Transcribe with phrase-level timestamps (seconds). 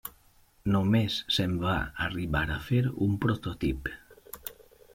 [0.75, 1.75] Només se'n va
[2.07, 3.95] arribar a fer un prototip.